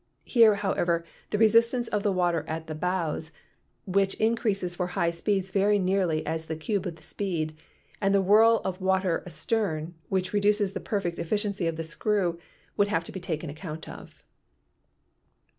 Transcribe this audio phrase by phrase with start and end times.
[0.25, 3.29] Here, however, the resistance of the water at the bows
[3.85, 7.55] (which increases for high speeds very nearly as the cube of the speed)
[8.01, 12.39] and the whirl of water astern, which reduces the perfect efficiency of the screw,
[12.77, 14.23] would have to be taken account of.